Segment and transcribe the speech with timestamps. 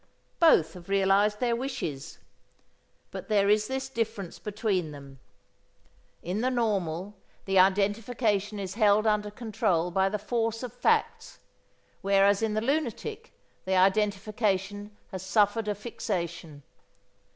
[0.39, 2.17] Both have realized their wishes.
[3.11, 5.19] But there is this difference between them:
[6.23, 11.37] In the normal the identification is held under control by the force of facts,
[12.01, 13.31] whereas in the lunatic
[13.65, 16.63] the identification has suffered a fixation.